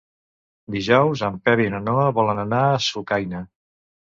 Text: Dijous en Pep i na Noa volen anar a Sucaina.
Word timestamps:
Dijous 0.75 1.21
en 1.27 1.37
Pep 1.49 1.61
i 1.65 1.67
na 1.75 1.83
Noa 1.83 2.07
volen 2.21 2.43
anar 2.45 2.63
a 2.71 2.81
Sucaina. 2.89 3.45